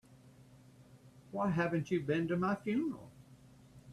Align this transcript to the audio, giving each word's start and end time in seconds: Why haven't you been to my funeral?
Why 1.29 1.51
haven't 1.51 1.91
you 1.91 1.99
been 2.01 2.27
to 2.29 2.35
my 2.35 2.55
funeral? 2.55 3.11